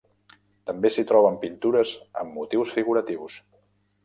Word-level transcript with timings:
També 0.69 0.89
s'hi 0.95 1.05
troben 1.11 1.37
pintures 1.43 1.93
amb 2.23 2.35
motius 2.39 2.75
figuratius. 2.79 3.39